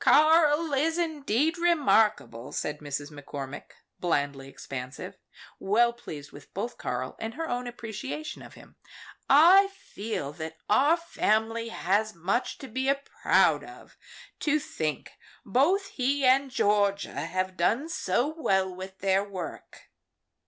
"Karl 0.03 0.73
is 0.73 0.97
indeed 0.97 1.59
remarkable," 1.59 2.51
said 2.51 2.79
Mrs. 2.79 3.11
McCormick, 3.11 3.69
blandly 3.99 4.49
expansive, 4.49 5.19
well 5.59 5.93
pleased 5.93 6.31
with 6.31 6.51
both 6.55 6.75
Karl 6.79 7.15
and 7.19 7.35
her 7.35 7.47
own 7.47 7.67
appreciation 7.67 8.41
of 8.41 8.55
him. 8.55 8.77
"I 9.29 9.67
feel 9.67 10.31
that 10.31 10.57
our 10.67 10.97
family 10.97 11.69
has 11.69 12.15
much 12.15 12.57
to 12.57 12.67
be 12.67 12.91
proud 13.21 13.63
of, 13.63 13.95
to 14.39 14.57
think 14.59 15.11
both 15.45 15.89
he 15.89 16.25
and 16.25 16.49
Georgia 16.49 17.13
have 17.21 17.55
done 17.55 17.87
so 17.87 18.27
well 18.35 18.73
with 18.73 19.01
their 19.01 19.23
work." 19.23 19.91